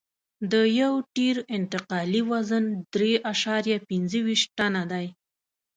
[0.51, 5.07] د یو ټیر انتقالي وزن درې اعشاریه پنځه ویشت ټنه دی